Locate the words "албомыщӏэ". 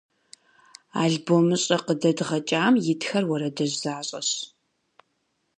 1.01-1.77